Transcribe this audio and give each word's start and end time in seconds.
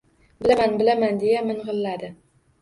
—Bilaman, 0.45 0.73
bilaman...— 0.79 1.19
deya 1.25 1.45
ming‘illadi. 1.51 2.11